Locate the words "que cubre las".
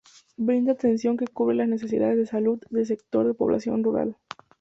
1.15-1.67